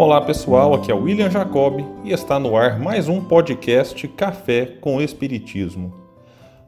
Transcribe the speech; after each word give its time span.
Olá 0.00 0.18
pessoal, 0.18 0.72
aqui 0.72 0.90
é 0.90 0.94
o 0.94 1.02
William 1.02 1.28
Jacob 1.28 1.84
e 2.04 2.10
está 2.10 2.38
no 2.38 2.56
ar 2.56 2.80
mais 2.80 3.06
um 3.06 3.22
podcast 3.22 4.08
Café 4.08 4.64
com 4.80 4.98
Espiritismo. 4.98 5.92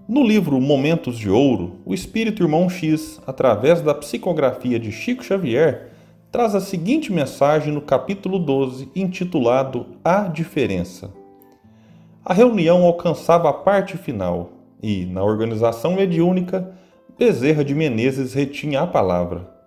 No 0.06 0.22
livro 0.22 0.60
Momentos 0.60 1.16
de 1.18 1.30
Ouro, 1.30 1.80
o 1.86 1.94
Espírito 1.94 2.42
Irmão 2.42 2.68
X, 2.68 3.22
através 3.26 3.80
da 3.80 3.94
psicografia 3.94 4.78
de 4.78 4.92
Chico 4.92 5.24
Xavier, 5.24 5.92
traz 6.30 6.54
a 6.54 6.60
seguinte 6.60 7.10
mensagem 7.10 7.72
no 7.72 7.80
capítulo 7.80 8.38
12, 8.38 8.90
intitulado 8.94 9.86
A 10.04 10.28
Diferença. 10.28 11.10
A 12.22 12.34
reunião 12.34 12.84
alcançava 12.84 13.48
a 13.48 13.54
parte 13.54 13.96
final 13.96 14.50
e, 14.82 15.06
na 15.06 15.24
organização 15.24 15.94
mediúnica, 15.94 16.70
Bezerra 17.18 17.64
de 17.64 17.74
Menezes 17.74 18.34
retinha 18.34 18.82
a 18.82 18.86
palavra. 18.86 19.61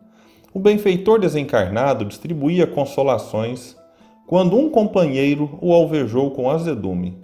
O 0.56 0.60
benfeitor 0.60 1.20
desencarnado 1.20 2.06
distribuía 2.06 2.66
consolações 2.66 3.76
quando 4.26 4.58
um 4.58 4.70
companheiro 4.70 5.60
o 5.62 5.74
alvejou 5.74 6.32
com 6.32 6.50
azedume. 6.50 7.20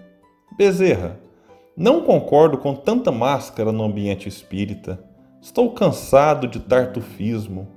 Bezerra, 0.57 1.17
não 1.77 2.01
concordo 2.01 2.57
com 2.57 2.75
tanta 2.75 3.09
máscara 3.09 3.71
no 3.71 3.85
ambiente 3.85 4.27
espírita. 4.27 5.01
Estou 5.41 5.71
cansado 5.71 6.45
de 6.45 6.59
tartufismo. 6.59 7.69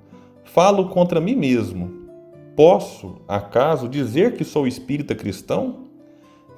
Falo 0.43 0.89
contra 0.89 1.21
mim 1.21 1.37
mesmo. 1.37 1.89
Posso, 2.57 3.23
acaso, 3.29 3.89
dizer 3.89 4.35
que 4.35 4.43
sou 4.43 4.67
espírita 4.67 5.15
cristão? 5.15 5.85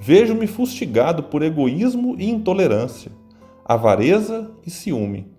Vejo-me 0.01 0.47
fustigado 0.47 1.25
por 1.25 1.43
egoísmo 1.43 2.17
e 2.19 2.31
intolerância, 2.31 3.13
avareza 3.63 4.51
e 4.67 4.71
ciúme. 4.71 5.31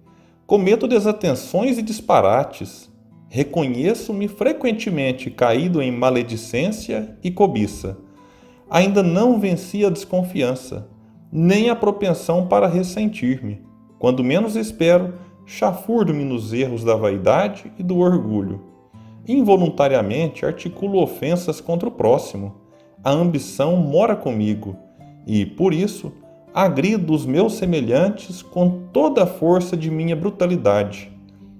Cometo 0.45 0.87
desatenções 0.87 1.79
e 1.79 1.81
disparates 1.81 2.95
Reconheço-me 3.29 4.27
frequentemente 4.27 5.29
caído 5.29 5.81
em 5.81 5.91
maledicência 5.91 7.17
e 7.21 7.29
cobiça. 7.29 7.97
Ainda 8.69 9.03
não 9.03 9.39
venci 9.39 9.85
a 9.85 9.89
desconfiança, 9.89 10.87
nem 11.31 11.69
a 11.69 11.75
propensão 11.75 12.47
para 12.47 12.67
ressentir-me. 12.67 13.61
Quando 13.99 14.23
menos 14.23 14.55
espero, 14.55 15.15
chafurdo-me 15.45 16.23
nos 16.23 16.53
erros 16.53 16.85
da 16.85 16.95
vaidade 16.95 17.71
e 17.77 17.83
do 17.83 17.97
orgulho. 17.97 18.63
Involuntariamente 19.27 20.45
articulo 20.45 21.01
ofensas 21.01 21.59
contra 21.59 21.89
o 21.89 21.91
próximo. 21.91 22.55
A 23.03 23.11
ambição 23.11 23.75
mora 23.75 24.15
comigo 24.15 24.77
e, 25.25 25.45
por 25.45 25.73
isso, 25.73 26.13
agrido 26.53 27.13
os 27.13 27.25
meus 27.25 27.55
semelhantes 27.55 28.41
com 28.41 28.87
toda 28.93 29.23
a 29.23 29.27
força 29.27 29.75
de 29.75 29.91
minha 29.91 30.15
brutalidade 30.15 31.16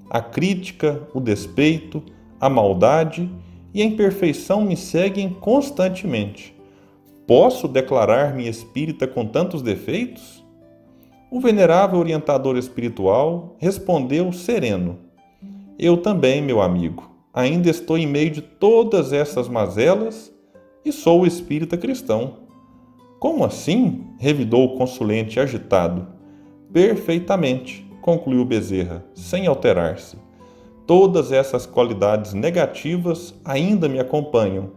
a 0.10 0.22
crítica, 0.22 1.08
o 1.14 1.20
despeito, 1.20 2.02
a 2.40 2.50
maldade 2.50 3.30
e 3.74 3.82
a 3.82 3.86
imperfeição 3.86 4.62
me 4.62 4.78
seguem 4.78 5.30
constantemente. 5.30 6.56
Posso 7.26 7.68
declarar-me 7.68 8.48
espírita 8.48 9.06
com 9.06 9.26
tantos 9.26 9.62
defeitos? 9.62 10.44
O 11.30 11.42
venerável 11.42 12.00
orientador 12.00 12.58
espiritual 12.58 13.56
respondeu 13.60 14.32
sereno: 14.32 14.98
Eu 15.78 15.98
também, 15.98 16.42
meu 16.42 16.62
amigo, 16.62 17.12
ainda 17.34 17.70
estou 17.70 17.98
em 17.98 18.08
meio 18.08 18.32
de 18.32 18.42
todas 18.42 19.12
essas 19.12 19.50
mazelas 19.50 20.34
e 20.86 20.92
sou 20.92 21.28
espírita 21.28 21.78
cristão. 21.78 22.48
Como 23.20 23.44
assim? 23.44 24.06
revidou 24.20 24.66
o 24.66 24.78
consulente 24.78 25.40
agitado. 25.40 26.08
Perfeitamente 26.72 27.87
concluiu 28.08 28.46
Bezerra, 28.46 29.04
sem 29.14 29.48
alterar-se. 29.48 30.16
Todas 30.86 31.34
essas 31.34 31.66
qualidades 31.66 32.34
negativas 32.34 33.36
ainda 33.44 33.90
me 33.90 34.00
acompanham. 34.00 34.72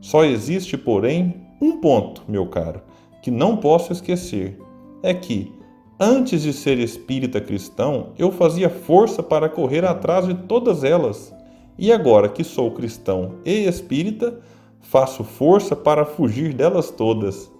Só 0.00 0.24
existe, 0.24 0.78
porém, 0.78 1.34
um 1.60 1.80
ponto, 1.80 2.22
meu 2.28 2.46
caro, 2.46 2.80
que 3.20 3.28
não 3.28 3.56
posso 3.56 3.92
esquecer: 3.92 4.60
é 5.02 5.12
que, 5.12 5.52
antes 5.98 6.42
de 6.42 6.52
ser 6.52 6.78
espírita 6.78 7.40
cristão, 7.40 8.12
eu 8.16 8.30
fazia 8.30 8.70
força 8.70 9.20
para 9.20 9.48
correr 9.48 9.84
atrás 9.84 10.24
de 10.24 10.34
todas 10.34 10.84
elas. 10.84 11.34
E 11.76 11.90
agora 11.90 12.28
que 12.28 12.44
sou 12.44 12.70
cristão 12.70 13.32
e 13.44 13.66
espírita, 13.66 14.38
faço 14.80 15.24
força 15.24 15.74
para 15.74 16.04
fugir 16.04 16.54
delas 16.54 16.88
todas. 16.92 17.50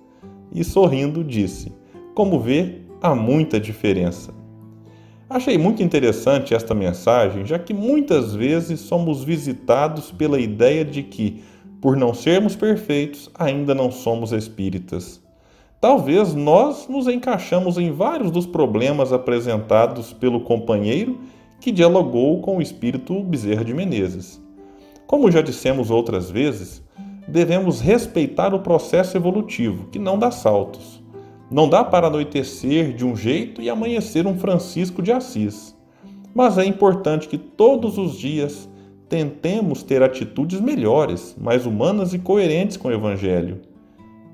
E 0.53 0.62
sorrindo 0.62 1.25
disse: 1.25 1.72
Como 2.15 2.38
vê, 2.38 2.82
há 3.03 3.12
muita 3.12 3.59
diferença. 3.59 4.46
Achei 5.28 5.59
muito 5.59 5.82
interessante 5.82 6.54
esta 6.54 6.72
mensagem, 6.72 7.44
já 7.44 7.59
que 7.59 7.75
muitas 7.75 8.32
vezes 8.32 8.78
somos 8.78 9.25
visitados 9.25 10.12
pela 10.12 10.38
ideia 10.38 10.84
de 10.84 11.03
que, 11.03 11.42
por 11.81 11.97
não 11.97 12.14
sermos 12.14 12.54
perfeitos, 12.54 13.28
ainda 13.34 13.75
não 13.75 13.91
somos 13.91 14.31
espíritas. 14.31 15.20
Talvez 15.81 16.32
nós 16.32 16.86
nos 16.88 17.09
encaixamos 17.09 17.76
em 17.76 17.91
vários 17.91 18.31
dos 18.31 18.47
problemas 18.47 19.12
apresentados 19.12 20.12
pelo 20.12 20.42
companheiro 20.42 21.19
que 21.60 21.72
dialogou 21.72 22.41
com 22.41 22.59
o 22.59 22.62
espírito 22.62 23.20
Bezerra 23.25 23.65
de 23.65 23.75
Menezes. 23.75 24.41
Como 25.09 25.28
já 25.28 25.42
dissemos 25.42 25.91
outras 25.91 26.31
vezes, 26.31 26.84
devemos 27.26 27.81
respeitar 27.81 28.54
o 28.54 28.60
processo 28.60 29.16
evolutivo, 29.16 29.88
que 29.88 29.98
não 29.98 30.16
dá 30.19 30.31
saltos. 30.31 31.03
Não 31.51 31.69
dá 31.69 31.84
para 31.84 32.09
anoitecer 32.09 32.93
de 32.93 33.05
um 33.05 33.15
jeito 33.15 33.62
e 33.62 33.71
amanhecer 33.71 34.27
um 34.27 34.37
Francisco 34.37 35.01
de 35.01 35.12
Assis. 35.12 35.77
Mas 36.34 36.59
é 36.59 36.65
importante 36.65 37.29
que 37.29 37.39
todos 37.39 37.97
os 37.99 38.19
dias 38.19 38.69
tentemos 39.09 39.83
ter 39.83 40.03
atitudes 40.03 40.61
melhores, 40.61 41.37
mais 41.41 41.65
humanas 41.65 42.12
e 42.12 42.19
coerentes 42.19 42.77
com 42.77 42.89
o 42.89 42.93
Evangelho. 42.93 43.61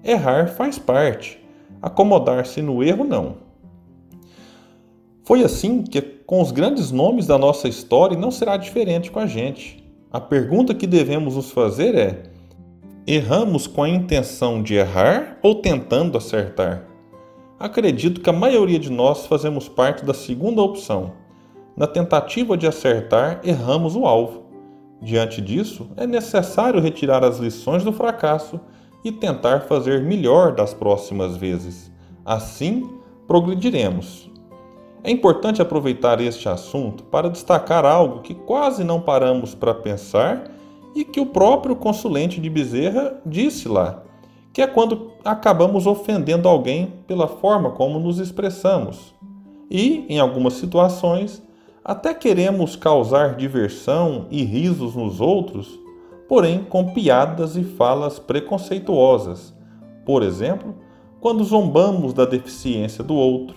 Errar 0.02 0.48
faz 0.48 0.78
parte, 0.78 1.38
acomodar-se 1.80 2.62
no 2.62 2.82
erro 2.82 3.04
não. 3.04 3.36
Foi 5.22 5.44
assim 5.44 5.82
que, 5.82 6.00
com 6.00 6.40
os 6.40 6.50
grandes 6.50 6.90
nomes 6.90 7.26
da 7.26 7.38
nossa 7.38 7.68
história, 7.68 8.16
não 8.16 8.30
será 8.30 8.56
diferente 8.56 9.10
com 9.10 9.20
a 9.20 9.26
gente. 9.26 9.84
A 10.10 10.20
pergunta 10.20 10.74
que 10.74 10.86
devemos 10.86 11.36
nos 11.36 11.50
fazer 11.50 11.94
é: 11.94 12.22
erramos 13.06 13.66
com 13.66 13.82
a 13.82 13.88
intenção 13.88 14.62
de 14.62 14.74
errar 14.74 15.38
ou 15.42 15.56
tentando 15.56 16.18
acertar? 16.18 16.91
Acredito 17.62 18.20
que 18.20 18.28
a 18.28 18.32
maioria 18.32 18.76
de 18.76 18.90
nós 18.90 19.24
fazemos 19.24 19.68
parte 19.68 20.04
da 20.04 20.12
segunda 20.12 20.60
opção. 20.60 21.12
Na 21.76 21.86
tentativa 21.86 22.56
de 22.56 22.66
acertar, 22.66 23.40
erramos 23.44 23.94
o 23.94 24.04
alvo. 24.04 24.46
Diante 25.00 25.40
disso, 25.40 25.88
é 25.96 26.04
necessário 26.04 26.80
retirar 26.80 27.22
as 27.22 27.38
lições 27.38 27.84
do 27.84 27.92
fracasso 27.92 28.58
e 29.04 29.12
tentar 29.12 29.60
fazer 29.60 30.02
melhor 30.02 30.56
das 30.56 30.74
próximas 30.74 31.36
vezes. 31.36 31.88
Assim, 32.24 32.90
progrediremos. 33.28 34.28
É 35.04 35.12
importante 35.12 35.62
aproveitar 35.62 36.20
este 36.20 36.48
assunto 36.48 37.04
para 37.04 37.30
destacar 37.30 37.84
algo 37.84 38.22
que 38.22 38.34
quase 38.34 38.82
não 38.82 39.00
paramos 39.00 39.54
para 39.54 39.72
pensar 39.72 40.50
e 40.96 41.04
que 41.04 41.20
o 41.20 41.26
próprio 41.26 41.76
consulente 41.76 42.40
de 42.40 42.50
Bezerra 42.50 43.20
disse 43.24 43.68
lá 43.68 44.02
que 44.52 44.60
é 44.60 44.66
quando 44.66 45.12
acabamos 45.24 45.86
ofendendo 45.86 46.48
alguém 46.48 46.92
pela 47.06 47.26
forma 47.26 47.70
como 47.70 47.98
nos 47.98 48.18
expressamos. 48.18 49.14
E, 49.70 50.04
em 50.08 50.18
algumas 50.18 50.54
situações, 50.54 51.42
até 51.84 52.12
queremos 52.12 52.76
causar 52.76 53.36
diversão 53.36 54.26
e 54.30 54.44
risos 54.44 54.94
nos 54.94 55.20
outros, 55.20 55.80
porém 56.28 56.62
com 56.62 56.92
piadas 56.92 57.56
e 57.56 57.64
falas 57.64 58.18
preconceituosas. 58.18 59.54
Por 60.04 60.22
exemplo, 60.22 60.74
quando 61.20 61.44
zombamos 61.44 62.12
da 62.12 62.24
deficiência 62.24 63.02
do 63.02 63.14
outro, 63.14 63.56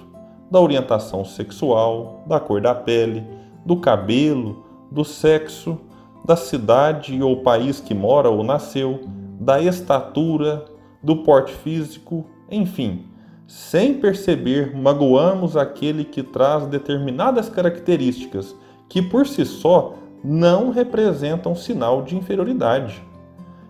da 0.50 0.60
orientação 0.60 1.26
sexual, 1.26 2.24
da 2.28 2.40
cor 2.40 2.62
da 2.62 2.74
pele, 2.74 3.24
do 3.66 3.78
cabelo, 3.78 4.64
do 4.92 5.04
sexo, 5.04 5.78
da 6.24 6.36
cidade 6.36 7.22
ou 7.22 7.38
país 7.38 7.80
que 7.80 7.94
mora 7.94 8.30
ou 8.30 8.44
nasceu, 8.44 9.02
da 9.40 9.62
estatura, 9.62 10.66
do 11.06 11.18
porte 11.18 11.54
físico, 11.54 12.26
enfim, 12.50 13.06
sem 13.48 13.94
perceber, 13.94 14.76
magoamos 14.76 15.56
aquele 15.56 16.04
que 16.04 16.24
traz 16.24 16.66
determinadas 16.66 17.48
características 17.48 18.56
que 18.90 19.04
por 19.04 19.28
si 19.28 19.46
só 19.46 19.94
não 20.24 20.72
representam 20.72 21.56
sinal 21.56 22.02
de 22.02 22.16
inferioridade. 22.16 23.04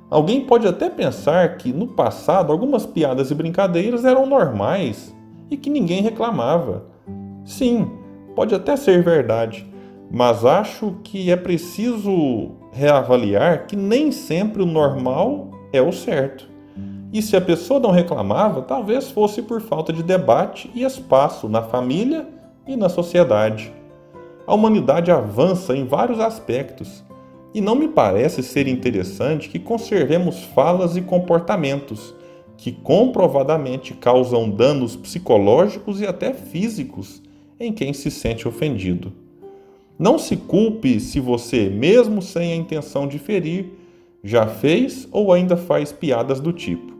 Alguém 0.09 0.45
pode 0.45 0.65
até 0.65 0.89
pensar 0.89 1.57
que 1.57 1.73
no 1.73 1.87
passado 1.87 2.53
algumas 2.53 2.85
piadas 2.85 3.31
e 3.31 3.35
brincadeiras 3.35 4.05
eram 4.05 4.25
normais 4.25 5.13
e 5.51 5.57
que 5.57 5.69
ninguém 5.69 6.01
reclamava. 6.01 6.85
Sim, 7.43 7.91
pode 8.33 8.55
até 8.55 8.77
ser 8.77 9.03
verdade, 9.03 9.69
mas 10.09 10.45
acho 10.45 10.95
que 11.03 11.29
é 11.29 11.35
preciso 11.35 12.51
reavaliar 12.71 13.67
que 13.67 13.75
nem 13.75 14.09
sempre 14.11 14.61
o 14.61 14.65
normal 14.65 15.51
é 15.73 15.81
o 15.81 15.91
certo. 15.91 16.54
E 17.15 17.21
se 17.21 17.33
a 17.37 17.39
pessoa 17.39 17.79
não 17.79 17.91
reclamava, 17.91 18.61
talvez 18.61 19.09
fosse 19.09 19.41
por 19.41 19.61
falta 19.61 19.93
de 19.93 20.03
debate 20.03 20.69
e 20.75 20.83
espaço 20.83 21.47
na 21.47 21.61
família 21.61 22.27
e 22.67 22.75
na 22.75 22.89
sociedade. 22.89 23.71
A 24.45 24.53
humanidade 24.53 25.09
avança 25.09 25.73
em 25.77 25.85
vários 25.85 26.19
aspectos 26.19 27.05
E 27.53 27.61
não 27.61 27.73
me 27.73 27.87
parece 27.87 28.43
ser 28.43 28.67
interessante 28.67 29.47
que 29.47 29.59
conservemos 29.59 30.43
falas 30.43 30.97
e 30.97 31.01
comportamentos 31.01 32.13
que 32.57 32.73
comprovadamente 32.73 33.93
causam 33.93 34.49
danos 34.49 34.97
psicológicos 34.97 36.01
e 36.01 36.05
até 36.05 36.33
físicos 36.33 37.23
em 37.57 37.71
quem 37.71 37.93
se 37.93 38.11
sente 38.11 38.45
ofendido. 38.45 39.13
Não 39.97 40.19
se 40.19 40.35
culpe 40.35 40.99
se 40.99 41.21
você, 41.21 41.69
mesmo 41.69 42.21
sem 42.21 42.51
a 42.51 42.57
intenção 42.57 43.07
de 43.07 43.17
ferir, 43.19 43.71
já 44.21 44.47
fez 44.47 45.07
ou 45.13 45.31
ainda 45.31 45.55
faz 45.55 45.93
piadas 45.93 46.41
do 46.41 46.51
tipo. 46.51 46.94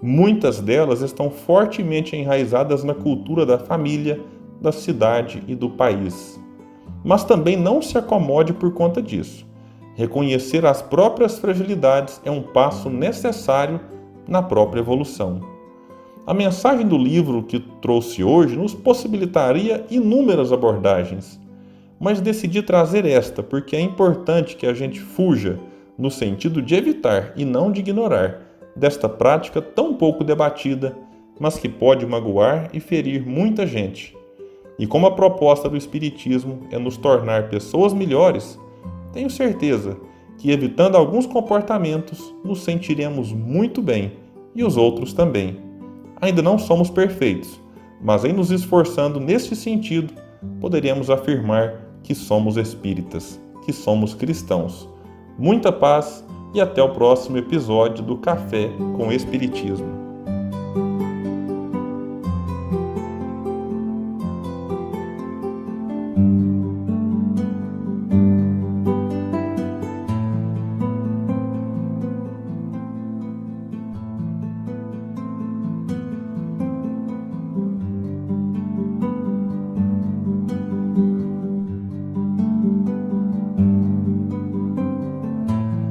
Muitas 0.00 0.60
delas 0.60 1.00
estão 1.00 1.28
fortemente 1.28 2.14
enraizadas 2.14 2.84
na 2.84 2.94
cultura 2.94 3.44
da 3.44 3.58
família, 3.58 4.20
da 4.60 4.70
cidade 4.70 5.42
e 5.48 5.56
do 5.56 5.70
país. 5.70 6.40
Mas 7.02 7.24
também 7.24 7.56
não 7.56 7.82
se 7.82 7.98
acomode 7.98 8.52
por 8.52 8.72
conta 8.72 9.02
disso. 9.02 9.44
Reconhecer 9.96 10.64
as 10.64 10.80
próprias 10.80 11.40
fragilidades 11.40 12.20
é 12.24 12.30
um 12.30 12.42
passo 12.42 12.88
necessário 12.88 13.80
na 14.28 14.40
própria 14.40 14.80
evolução. 14.80 15.40
A 16.24 16.32
mensagem 16.32 16.86
do 16.86 16.96
livro 16.96 17.42
que 17.42 17.58
trouxe 17.58 18.22
hoje 18.22 18.54
nos 18.54 18.74
possibilitaria 18.74 19.84
inúmeras 19.90 20.52
abordagens, 20.52 21.40
mas 21.98 22.20
decidi 22.20 22.62
trazer 22.62 23.04
esta 23.04 23.42
porque 23.42 23.74
é 23.74 23.80
importante 23.80 24.54
que 24.54 24.66
a 24.66 24.74
gente 24.74 25.00
fuja 25.00 25.58
no 25.98 26.08
sentido 26.08 26.62
de 26.62 26.76
evitar 26.76 27.32
e 27.34 27.44
não 27.44 27.72
de 27.72 27.80
ignorar 27.80 28.47
desta 28.78 29.08
prática 29.08 29.60
tão 29.60 29.94
pouco 29.94 30.24
debatida, 30.24 30.96
mas 31.38 31.58
que 31.58 31.68
pode 31.68 32.06
magoar 32.06 32.70
e 32.72 32.80
ferir 32.80 33.26
muita 33.26 33.66
gente. 33.66 34.16
E 34.78 34.86
como 34.86 35.06
a 35.06 35.14
proposta 35.14 35.68
do 35.68 35.76
Espiritismo 35.76 36.60
é 36.70 36.78
nos 36.78 36.96
tornar 36.96 37.48
pessoas 37.48 37.92
melhores, 37.92 38.58
tenho 39.12 39.28
certeza 39.28 39.96
que, 40.38 40.52
evitando 40.52 40.96
alguns 40.96 41.26
comportamentos, 41.26 42.34
nos 42.44 42.62
sentiremos 42.62 43.32
muito 43.32 43.82
bem 43.82 44.12
e 44.54 44.62
os 44.62 44.76
outros 44.76 45.12
também. 45.12 45.58
Ainda 46.20 46.42
não 46.42 46.58
somos 46.58 46.90
perfeitos, 46.90 47.60
mas 48.00 48.24
em 48.24 48.32
nos 48.32 48.50
esforçando 48.50 49.18
neste 49.18 49.56
sentido, 49.56 50.14
poderemos 50.60 51.10
afirmar 51.10 51.88
que 52.02 52.14
somos 52.14 52.56
espíritas, 52.56 53.40
que 53.64 53.72
somos 53.72 54.14
cristãos. 54.14 54.88
Muita 55.36 55.72
paz 55.72 56.24
e 56.54 56.60
até 56.60 56.82
o 56.82 56.90
próximo 56.90 57.36
episódio 57.36 58.02
do 58.02 58.16
Café 58.16 58.70
com 58.96 59.12
Espiritismo. 59.12 60.07